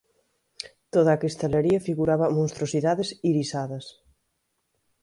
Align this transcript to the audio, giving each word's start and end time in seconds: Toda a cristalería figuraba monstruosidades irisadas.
Toda 0.93 1.11
a 1.13 1.21
cristalería 1.23 1.85
figuraba 1.87 2.33
monstruosidades 2.37 3.09
irisadas. 3.29 3.85